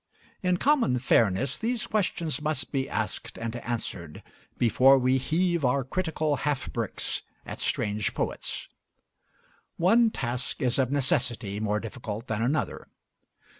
In 0.41 0.57
common 0.57 0.97
fairness 0.97 1.59
these 1.59 1.85
questions 1.85 2.41
must 2.41 2.71
be 2.71 2.89
asked 2.89 3.37
and 3.37 3.55
answered, 3.57 4.23
before 4.57 4.97
we 4.97 5.19
heave 5.19 5.63
our 5.63 5.83
critical 5.83 6.37
half 6.37 6.73
bricks 6.73 7.21
at 7.45 7.59
strange 7.59 8.15
poets. 8.15 8.67
One 9.77 10.09
task 10.09 10.59
is 10.63 10.79
of 10.79 10.91
necessity 10.91 11.59
more 11.59 11.79
difficult 11.79 12.25
than 12.25 12.41
another. 12.41 12.87